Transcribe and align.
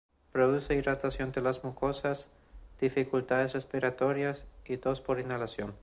Produce 0.31 0.73
irritación 0.73 1.31
de 1.31 1.41
las 1.43 1.63
mucosas, 1.63 2.31
dificultades 2.79 3.53
respiratorias 3.53 4.47
y 4.65 4.77
tos 4.77 4.99
por 4.99 5.19
inhalación. 5.19 5.75